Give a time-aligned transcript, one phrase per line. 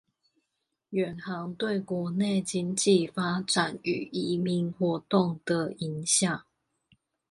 [0.89, 6.41] 遠航對國內經濟發展與移民活動的影響